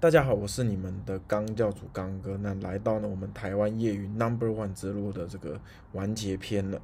[0.00, 2.34] 大家好，我是你们的刚教主刚哥。
[2.38, 5.60] 那来到呢我们台湾业余 Number One 之路的这个
[5.92, 6.80] 完结篇了。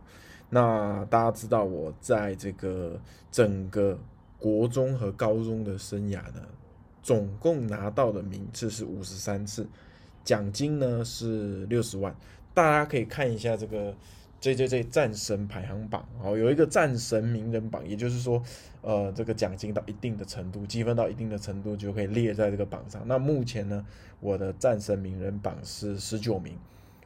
[0.51, 3.01] 那大家知道我在这个
[3.33, 3.99] 整个
[4.39, 6.43] 国中和高中的生涯呢，
[7.03, 9.67] 总共拿到的名次是五十三次，
[10.23, 12.15] 奖金呢是六十万。
[12.53, 13.95] 大家可以看一下这个。
[14.41, 18.43] J J J 战神排行榜，哦，有一个战神名人榜，也就是说，
[18.83, 23.03] 呃，这个奖金到一定的程度，积分到一定的程度，就可以列在这个榜上。
[23.07, 23.85] 那目前呢，
[24.21, 26.57] 我的战神名人榜是十九名，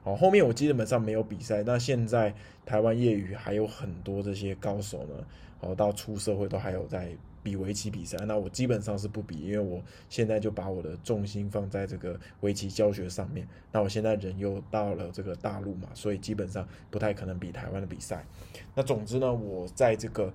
[0.03, 1.63] 哦，后面我基本上没有比赛。
[1.63, 2.35] 那现在
[2.67, 5.25] 台湾业余还有很多这些高手呢，
[5.61, 7.11] 哦，到出社会都还有在。
[7.43, 13.47] 比围棋比赛，那我基本上是不比，因为我现在就把我的重心放在这个围棋教学上面。
[13.73, 18.25] 那我现在人又到了这个大陆嘛，所以基本上不太可能比台湾的比赛。
[18.75, 20.33] 那总之呢，我在这个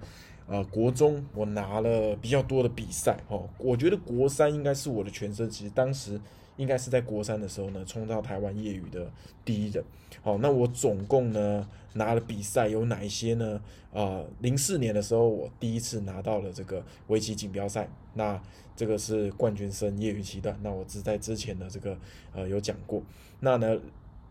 [0.48, 3.50] 呃国中，我拿了比较多的比赛哦。
[3.58, 6.20] 我觉得国三应该是我的全盛期，当时。
[6.58, 9.12] 应该是在国三的时候呢，冲到台湾业余的
[9.44, 9.84] 第一人。
[10.22, 13.62] 好，那我总共呢拿了比赛有哪一些呢？
[13.92, 18.42] 呃，零四年的时候，我第一次拿到了这个围棋锦标赛，那
[18.76, 20.58] 这个是冠军生业余期段。
[20.62, 21.98] 那我只在之前的这个
[22.34, 23.02] 呃有讲过。
[23.40, 23.78] 那呢，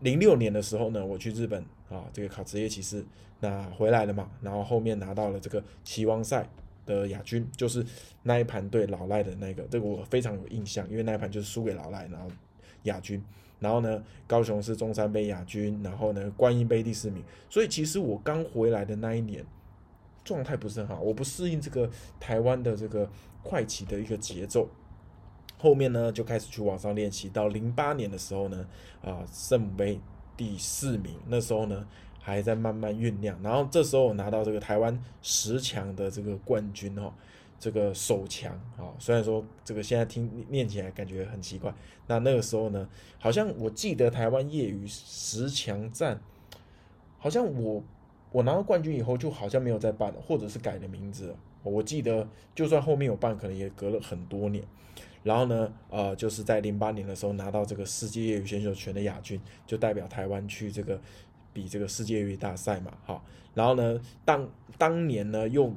[0.01, 3.03] 零六年的时候呢，我去日本啊，这个考职业棋士，
[3.39, 6.47] 那回来了嘛，然后后面拿到了这个棋王赛。
[6.85, 7.85] 的亚军就是
[8.23, 12.27] 那一盘对老赖的那个，这个我非常有印象，因为那一盘就是输给老赖，然后
[12.83, 13.23] 亚军。
[13.59, 17.23] 然后呢，高雄是中山杯亚军，然后呢，观音杯第四名。
[17.49, 19.43] 所以其实我刚回来的那一年
[20.23, 23.09] 状态不是很好，我不适应这个台湾的这个
[23.41, 24.69] 快棋的一个节奏。
[25.57, 28.67] 后面呢就开始去网上练习，到零八年的时候呢，
[29.01, 29.99] 啊，圣杯
[30.35, 31.87] 第四名，那时候呢。
[32.25, 37.13] 还在慢慢酝酿，然后这时候我拿到这个台湾十强的这个冠军哦，
[37.59, 41.71] 这个首强啊，虽然说这个现在听念起来感觉很奇怪，
[42.07, 46.19] 那那个时候呢，好像我记得台湾业余十强战，
[47.19, 47.83] 好像我
[48.31, 54.63] 我拿到冠军以后就好像没有再办了，或者是改了名字，我记得就算后面有办，可能也隔了很多年，
[55.21, 60.99] 然后呢，呃，就是在零八年的时候拿到这个世界业余选手权的亚军，就代表台湾去这个。
[61.55, 63.23] 比这个世界鱼大赛嘛，好，
[63.53, 64.45] 然后呢，当
[64.77, 65.71] 当年呢又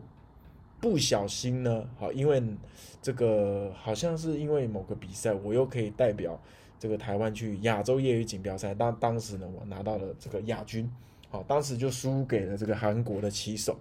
[0.80, 2.42] 不小心呢，好，因为
[3.00, 6.36] 这个好像是因为某个比赛，我又可以代表
[6.80, 10.90] 这个台湾去亚洲业余锦标赛，当当时呢我拿到了这个亚军，
[11.30, 13.78] 好，当时就输给了这个韩国的棋手，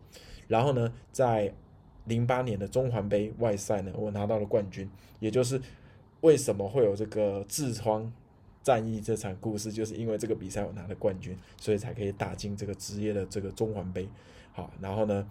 [0.47, 1.52] 然后呢，在
[2.06, 4.88] 零八年的中环杯外赛呢，我拿到了冠军，
[5.19, 5.59] 也就是
[6.22, 8.13] 为什么会有这个痔疮。
[8.68, 14.06] 战役这场故事，就是因为这个比赛我拿了冠军，所以才可以打进这个职业的这个中环杯。
[14.52, 15.26] 好，然后呢，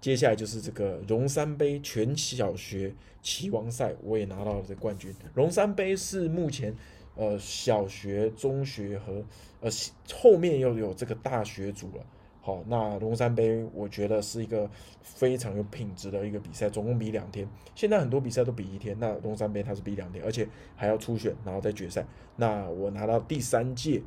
[0.00, 5.12] 接下来就是这个荣山杯全小学棋王赛，我也拿到了这冠军。
[5.34, 6.72] 荣山杯是目前
[7.16, 9.24] 呃小学、中学和
[9.60, 9.68] 呃
[10.14, 12.06] 后面又有这个大学组了。
[12.40, 14.70] 好，那龙山杯我觉得是一个
[15.02, 17.46] 非常有品质的一个比赛，总共比两天。
[17.74, 22.06] 现在很多比赛都比一天，那龙山杯它是比两天，而且还要初选，然后再决赛。
[22.36, 24.00] 那我拿到第三届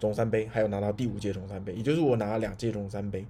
[0.00, 3.24] 中山杯，还有拿到第五届中山杯，也就是我拿了两届中山杯。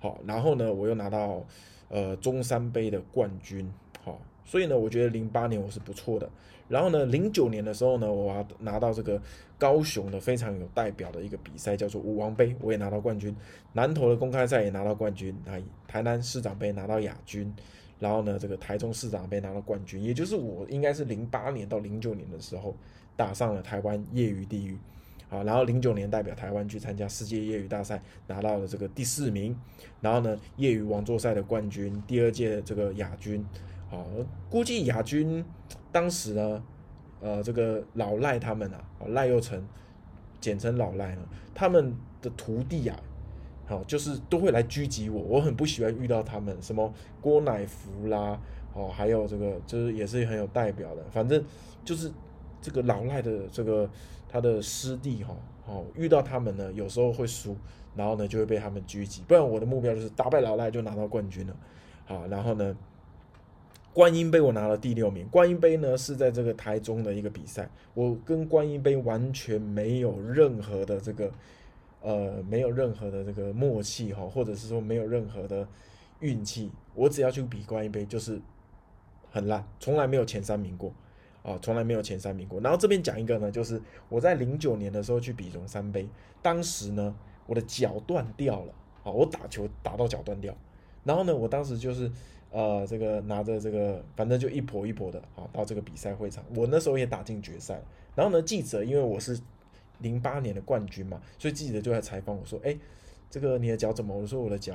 [0.00, 1.44] 好，然后呢，我又拿到
[1.88, 3.72] 呃中山杯的冠军。
[4.06, 4.22] 好。
[4.44, 6.30] 所以呢，我觉得零八年我是不错的。
[6.68, 9.20] 然后呢，零九年的时候呢，我拿到这个
[9.58, 13.34] 高雄的非常有代表的一个比赛，叫做武王杯，我也拿到冠军。
[13.72, 15.34] 南投的公开赛也拿到冠军。
[15.46, 15.58] 啊，
[15.88, 17.52] 台南市长杯拿到亚军。
[17.98, 20.00] 然后呢，这个台中市长杯拿到冠军。
[20.00, 22.72] 也就是我应该是零八年到零九年的时候
[23.16, 24.78] 打上了台湾业余地狱。
[25.28, 29.56] 好，然后零九年代表台湾去参加世界业余大赛，拿到了这个第四名。
[30.00, 33.44] 然后呢，业余王座赛的冠军，第二届这个亚军。
[33.88, 34.04] 好，
[34.50, 35.44] 估计亚军
[35.92, 36.62] 当时呢，
[37.20, 39.64] 呃，这个老赖他们啊，赖又成，
[40.40, 41.22] 简称老赖呢，
[41.54, 42.98] 他们的徒弟啊，
[43.64, 48.36] 好，就是都会来狙击我，我很不喜欢遇到他们，什么郭乃福啦，
[48.74, 51.40] 哦，还有这个就是也是很有代表的，反正
[51.84, 52.10] 就是
[52.60, 53.88] 这个老赖的这个
[54.28, 55.32] 他的师弟哈，
[55.66, 57.56] 哦，遇到他们呢，有时候会输，
[57.94, 61.56] 然后呢就会被他们狙击，不然我的目标就是打败老赖就拿到冠军了，
[62.04, 62.76] 好，然后呢。
[63.96, 65.26] 观音杯我拿了第六名。
[65.28, 71.32] 观音杯呢是在这个台中的一个比赛，我跟观音杯完全没有任何的这个，
[72.02, 75.66] 呃，没有任何的这个默契哈，或者是说没有任何的
[76.20, 76.70] 运气。
[76.92, 78.38] 我只要去比观音杯就是
[79.30, 80.92] 很烂，从来没有前三名过
[81.42, 82.60] 啊，从来没有前三名过。
[82.60, 86.06] 然后这边讲一个呢，就是我在零九年的时候去比龙山杯，
[86.42, 87.16] 当时呢
[87.46, 90.54] 我的脚断掉了啊，我打球打到脚断掉。
[91.02, 92.12] 然后呢，我当时就是
[92.52, 96.42] 呃，这个拿着这个，反正就一跛一跛的，啊到这个比赛会场。
[96.54, 97.82] 我那时候也打进决赛，
[98.14, 99.38] 然后呢，记者因为我是
[99.98, 102.74] 零八年的冠军嘛，所以记者就在采访我说：“哎，
[103.28, 104.74] 这个你的脚怎么？”我说：“我的脚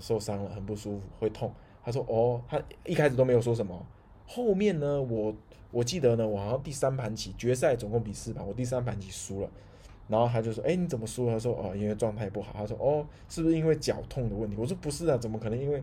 [0.00, 1.52] 受伤了，很不舒服，会痛。”
[1.84, 3.86] 他说：“哦，他一开始都没有说什么。
[4.26, 5.32] 后面呢，我
[5.70, 9.50] 我记得呢，我好像第三盘棋决赛总共比四盘，我第三盘棋输了。
[10.08, 15.80] 然后他就说：“哎，你怎么输？”他说：“哦，因为状态不好。”他说：“哦，是不是因为脚痛的问题？”我说：“不是啊，怎么可能因为？”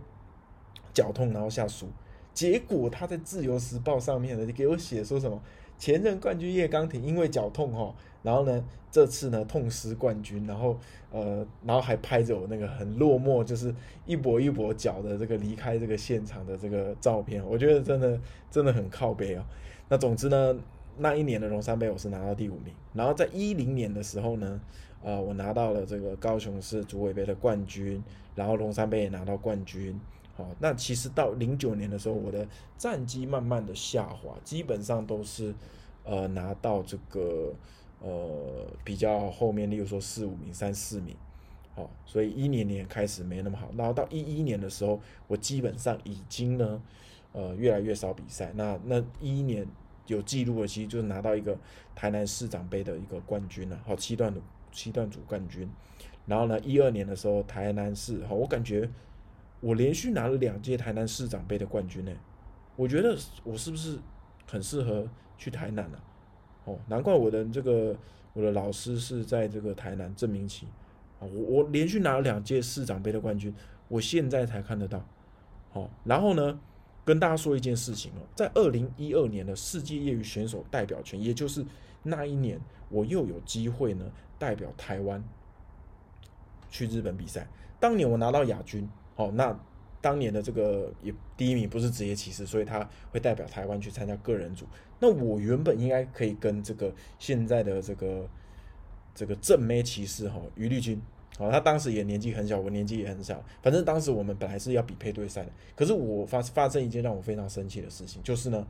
[1.00, 1.88] 脚痛，然后下输，
[2.34, 5.42] 结果他在《自由时报》上面呢，就给我写说什么
[5.78, 8.62] 前任冠军叶刚廷因为脚痛哈，然后呢
[8.92, 10.78] 这次呢痛失冠军，然后
[11.10, 13.74] 呃，然后还拍着我那个很落寞，就是
[14.06, 18.20] 一跛一跛脚的这个离开这个现场的这个照片，我觉得真的
[18.52, 19.46] 真的很靠背啊。
[19.88, 20.54] 那总之呢，
[20.98, 24.60] 那一年的龙山杯我是拿到第五名，然后在一零年的时候呢，
[25.02, 28.04] 呃，我拿到了这个高雄市组委杯的冠军，
[28.36, 29.98] 然后龙山杯也拿到冠军。
[30.40, 32.48] 哦，那其实到零九年的时候，我的
[32.78, 35.54] 战绩慢慢的下滑，基本上都是
[36.06, 37.54] 呃拿到这个
[38.00, 41.14] 呃比较后面，例如说四五名、三四名，
[41.76, 43.70] 好，所以一年年开始没那么好。
[43.78, 46.82] 然后到一一年的时候，我基本上已经呢
[47.34, 48.54] 呃越来越少比赛。
[48.56, 49.68] 那那一一年
[50.08, 51.58] 有记录的，其实就是拿到一个
[51.94, 54.40] 台南市长杯的一个冠军了，好七段的
[54.72, 55.70] 七段组冠军。
[56.26, 58.90] 然后呢，一二年的时候，台南市，好，我感觉。
[59.62, 62.12] 我连续拿了两届台南市长杯的冠军呢，
[62.78, 64.00] 我觉得我是不是
[64.48, 65.06] 很适合
[65.38, 66.00] 去台南呢？
[66.64, 67.94] 哦，难怪我的这个
[68.32, 70.66] 我的老师是在这个台南郑明奇
[71.20, 73.54] 啊，我我连续拿了两届市长杯的冠军，
[73.90, 75.06] 我现在才看得到。
[75.72, 76.58] 好，然后呢，
[77.04, 81.66] 跟大家说一件事情哦，在二零一二年的世界业余选手代表权，也就是
[82.04, 82.58] 那一年，
[82.88, 85.22] 我又有机会呢代表台湾
[86.70, 87.46] 去日本比赛。
[87.78, 88.90] 当年我拿到亚军。
[89.20, 89.54] 哦，那
[90.00, 94.66] 当年的这个也第一名不是职业骑士，所以他会代表台湾去参加个人组。
[94.98, 98.26] 那我原本应该可以跟这个现在的这个
[99.14, 101.02] 这个正妹骑士哈于丽君，
[101.38, 105.52] 哦，他当时也年纪很小，我年纪也很小，反正当时我们本来是要比配对赛的。
[105.76, 108.66] 可是我发发生一件让我非常生气的事情，就是呢，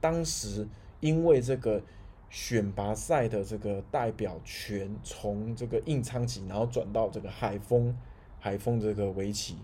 [0.00, 0.66] 当时
[0.98, 1.80] 因为这个
[2.28, 7.96] 选拔赛的这个代表权从这个印昌旗，然后转到这个海丰
[8.40, 9.56] 海丰这个围棋。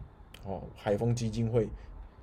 [0.45, 1.69] 哦，海丰基金会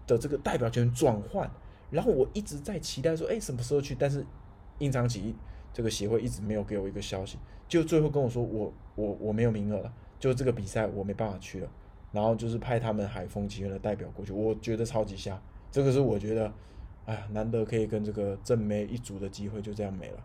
[0.06, 1.50] 的这个代表权转换，
[1.89, 3.95] 然后我一直在期待说，哎，什么时候去？
[3.95, 4.25] 但是
[4.80, 5.36] 印昌起
[5.74, 7.38] 这个协会一直没有给我一个消息，
[7.68, 11.69] 就最后跟我说，我我我没有名额了，就这个比赛我没办法去了。
[12.12, 15.39] 然后就是派他们海丰集团的代表过去，我觉得超级瞎。
[15.71, 16.51] 这个是我觉得，
[17.06, 20.24] 哎呀，难得可以跟这个正妹一组的机会就这样没了。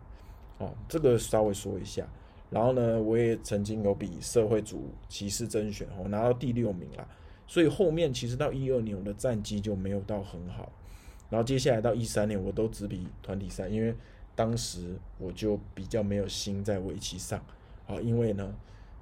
[0.57, 2.07] 哦，这个稍微说一下。
[2.49, 7.07] 然后呢，我也曾经有比社会组骑士甄选，我拿到第六名了。
[7.47, 10.71] 所以后面其实到一二年我的战绩就没有到很好，
[11.29, 13.95] 然后接下来到一三年我都只比团体赛，因为
[14.35, 17.39] 当时我就比较没有心在围棋上
[17.87, 18.53] 啊，因为呢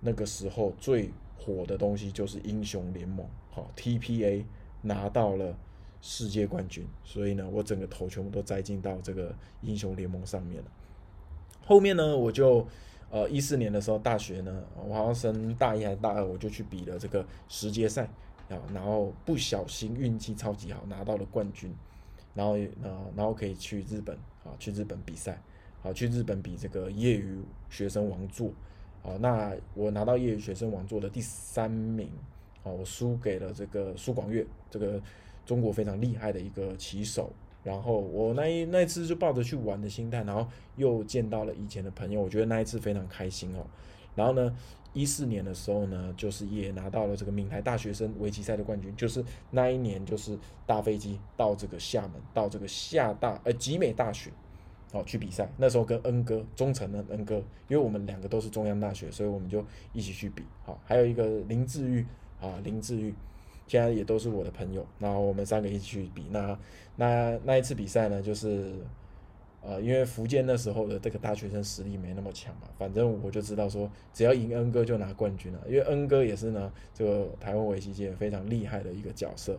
[0.02, 4.44] 那个时候最火的东西就是英雄联盟，好 TPA
[4.82, 5.58] 拿到了
[6.02, 10.72] 世界冠军，所以呢我整个头全部都栽进到这个英雄联盟上面了。
[11.66, 12.68] 后面呢我就。
[13.10, 18.10] 呃，一四年的时候，大学呢，我好像升大一还是大二，我就去比了这个十阶赛
[18.50, 21.74] 啊，然后不小心运气超级好，拿到了冠军，
[22.34, 25.42] 然后呃，然后可以去日本啊，去日本比赛，
[25.82, 28.52] 好，去日本比这个业余学生王座，
[29.02, 32.10] 好，那我拿到业余学生王座的第三名，
[32.64, 35.02] 哦，我输给了这个苏广月，这个
[35.46, 37.32] 中国非常厉害的一个棋手。
[37.64, 40.46] 然后我那一那一次就抱着去玩的心态，然后
[40.76, 43.66] 又见到了以前的朋友，我觉得那一次非常开心哦。
[44.16, 44.56] 然后呢，
[44.94, 54.32] 一四年的时候呢，就是也拿到了这个闽台大学生围棋赛的冠军，就是那一年就是搭飞机到这个厦门，到这个厦大呃集美大学，
[54.92, 55.50] 哦去比赛。
[55.58, 57.36] 那时候跟恩哥忠诚的恩哥，
[57.68, 60.44] 因为我们两个都是中央大学，所以我们就一起去比。
[60.64, 62.06] 好，还有一个林志玉
[62.40, 63.14] 啊，林志玉。
[63.66, 66.26] 现在也都是我的朋友，然后我们三个一起去比。
[66.32, 66.60] 那
[66.98, 68.76] 那那一次比赛呢，就是
[69.64, 75.62] 呃，因为福建那时候的这个大学生实力没那么强嘛，反正我就知道说，只要赢恩哥就拿冠军了。
[75.66, 79.58] 因为恩哥也是呢，这个台湾围棋界非常厉害的一个角色。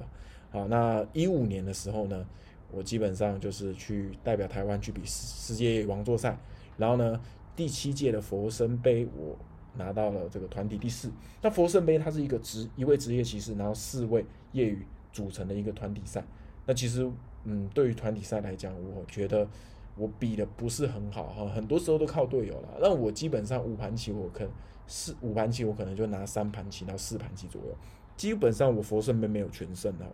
[0.50, 2.26] 好，那一五年的时候呢，
[2.70, 6.38] 我基本上就是去代表台湾去比世界王座赛，
[6.76, 7.20] 然后呢，
[7.56, 9.37] 第七届的佛生杯我。
[9.76, 11.11] 拿到了这个团体第四。
[11.42, 16.25] 那佛生杯它是一个职一位职业骑士，然后四位业余组成的一个团体赛。
[16.64, 17.11] 那其实，
[17.42, 19.49] 嗯，对于团体赛来讲，我觉得
[19.97, 22.69] 我比的不是很好哈，很多时候都靠队友了。
[22.81, 24.45] 那我基本上五盘棋，我可
[24.87, 27.77] 四五盘棋，我可能就拿三盘棋到四盘棋左右。
[28.17, 30.07] 基本上我佛圣杯没有全胜的。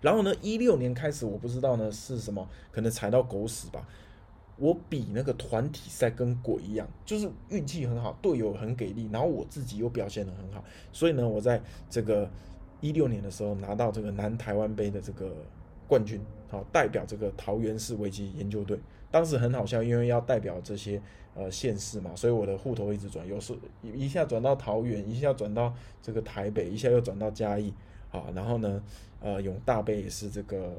[0.00, 3.86] 然后呢，一六年开始，我不知道呢是什么，可能踩到狗屎吧。
[4.56, 10.62] 我比那个团体赛跟鬼一样，就是运气很好，队友很给力，然后我自己又表现得很好，
[10.92, 12.30] 所以呢，我在这个
[12.82, 15.34] 一六年的时候拿到这个南台湾杯的这个
[15.88, 18.78] 冠军，好代表这个桃园市危机研究队。
[19.10, 21.00] 当时很好笑，因为要代表这些
[21.34, 23.52] 呃县市嘛，所以我的户头一直转，有时
[23.82, 27.72] 一下转到桃园，一下转到这个台北，一下又转到嘉义，
[28.08, 28.82] 好，然后呢，
[29.20, 30.74] 呃，永大杯也是这个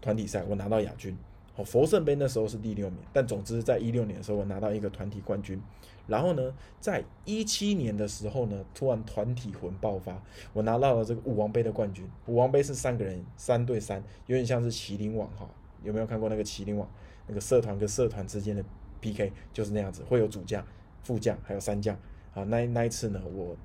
[0.00, 1.16] 团体赛，我拿到亚军。
[1.56, 5.60] 哦，佛圣杯那时候是第六名，但总之在一六年的时候，我拿到一个团体冠军。
[6.06, 10.20] 然后呢，在一七年的时候呢，突然团体魂爆发，
[10.52, 12.04] 我拿到了这个武王杯的冠军。
[12.26, 15.48] 武王杯是三个人三对三，有点像是麒麟网哈，
[15.82, 16.86] 有没有看过那个麒麟网？
[17.26, 18.62] 那个社团跟社团之间的
[19.00, 20.62] PK 就是那样子，会有主将、
[21.04, 21.96] 副将还有三将。
[22.34, 23.56] 啊，那那一次呢，我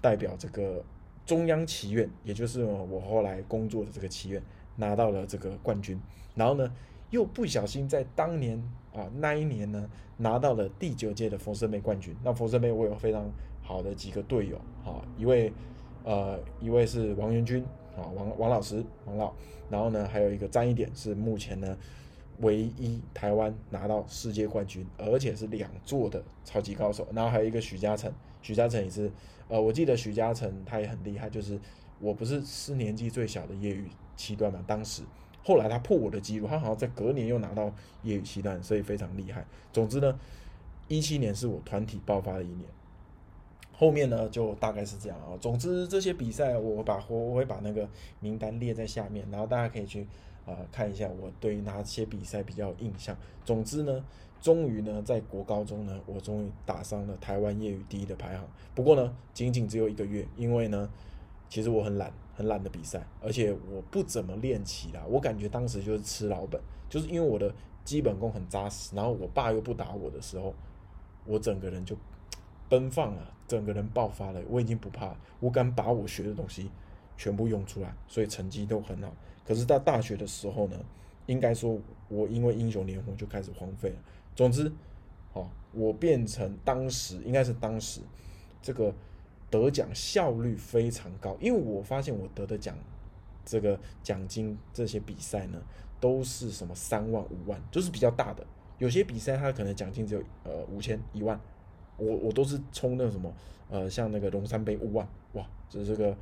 [0.00, 0.82] 代表这个
[1.26, 4.40] 中央棋院，也就是我后来工作的这个棋院，
[4.76, 6.00] 拿到了这个冠军。
[6.36, 6.72] 然后呢？
[7.12, 8.58] 又不小心在当年
[8.94, 12.16] 啊那一年呢拿到了第九届的佛生杯冠军。
[12.24, 15.52] 那佛生杯我有非常好的几个队友，哈，一位
[16.04, 17.62] 呃一位是王元军
[17.96, 19.30] 啊王王老师王老，
[19.68, 21.76] 然后呢还有一个张一点是目前呢
[22.38, 27.06] 唯一台湾拿到世界冠军，而且是两座的超级高手。
[27.12, 29.12] 然后还有一个许嘉诚，许嘉诚也是
[29.48, 31.60] 呃我记得许嘉诚他也很厉害，就是
[32.00, 35.02] 我不是是年纪最小的业余七段嘛，当时。
[35.42, 37.72] 后来他破我的记录，他好像在隔年又拿到
[38.02, 39.44] 业余七段，所以非常厉害。
[39.72, 40.18] 总之呢，
[40.88, 42.68] 一七年是我团体爆发的一年。
[43.74, 45.34] 后面呢就大概是这样啊。
[45.40, 47.88] 总之这些比赛我把我我会把那个
[48.20, 50.06] 名单列在下面，然后大家可以去
[50.46, 53.16] 啊看一下我对哪些比赛比较有印象。
[53.44, 54.04] 总之呢，
[54.40, 58.46] 终于呢在国高中呢，我终于打上了台湾业余第一的排行。
[58.74, 60.88] 不过呢，仅仅只有一个月，因为呢，
[61.52, 62.10] 其实我很懒。
[62.34, 65.04] 很懒的比赛，而且我不怎么练棋啦。
[65.06, 67.54] 我感觉当时就是吃老本，就是因为我的
[67.84, 70.54] 基本功很扎实，然后我爸又不打我的时候，
[71.26, 71.94] 我整个人就
[72.70, 74.40] 奔放了，整个人爆发了。
[74.48, 76.70] 我已经不怕，我敢把我学的东西
[77.18, 79.14] 全部用出来，所以成绩都很好。
[79.44, 80.76] 可是到大学的时候呢，
[81.26, 81.78] 应该说
[82.08, 83.96] 我因为英雄联盟就开始荒废了。
[84.34, 84.72] 总之，
[85.34, 88.00] 哦，我变成当时应该是当时
[88.62, 88.92] 这个。
[89.52, 92.74] 得奖效率非常高，因为我发现我得的奖，
[93.44, 95.60] 这个奖金这些比赛呢，
[96.00, 98.42] 都是什么三万五万，就是比较大的。
[98.78, 101.38] 有些比赛它可能奖金只有呃五千一万，
[101.98, 103.30] 我我都是冲那什么
[103.68, 106.16] 呃像那个龙山杯五万，哇，就是这个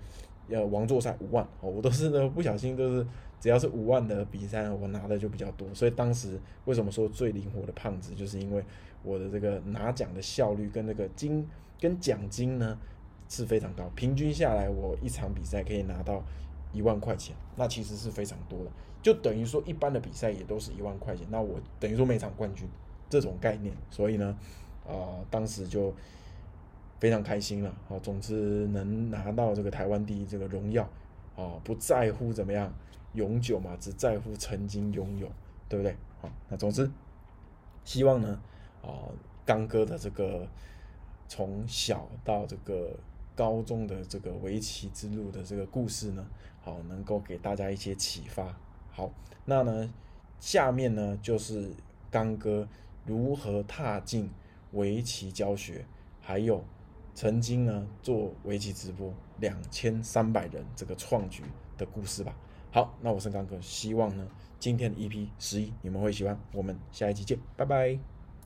[0.48, 3.06] 呃王座赛五万，哦，我都是呢不小心都是
[3.38, 5.72] 只要是五万的比赛，我拿的就比较多。
[5.72, 8.64] 所以当时为什么说最灵活的胖子，就是因为
[9.04, 11.46] 我的这个拿奖的效率跟那个金
[11.78, 12.76] 跟奖金呢。
[13.30, 16.20] 是非常高，平均下来，我一场比赛可以拿到
[16.72, 18.70] 一万块钱，那其实是非常多的，
[19.00, 22.68] 就等于说一般的比赛也都是一万块钱，那我等于说每场冠军
[23.08, 24.36] 这种概念，所以呢，
[24.84, 25.94] 呃，当时就
[26.98, 30.82] 非常开心了，啊，总之能拿到这个台湾第一这个荣耀，
[31.36, 32.74] 啊，不在乎怎么样
[33.12, 35.30] 永久嘛，只在乎曾经拥有，
[35.68, 35.96] 对不对？
[36.20, 36.90] 好，那总之
[37.84, 38.40] 希望呢，
[38.82, 39.06] 啊，
[39.46, 40.44] 刚哥的这个
[41.28, 42.90] 从小到这个。
[43.40, 46.26] 高中的这个围棋之路的这个故事呢，
[46.60, 48.54] 好，能够给大家一些启发。
[48.90, 49.10] 好，
[49.46, 49.90] 那呢，
[50.38, 51.70] 下面呢就是
[52.10, 52.68] 刚哥
[53.06, 54.28] 如何踏进
[54.72, 55.86] 围棋教学，
[56.20, 56.62] 还有
[57.14, 61.42] 曾经呢做围棋直播两千三百人这个创举
[61.78, 62.36] 的故事吧。
[62.70, 64.28] 好，那我是刚哥，希望呢
[64.58, 66.38] 今天的 EP 十一你们会喜欢。
[66.52, 68.19] 我们下一期见，拜拜。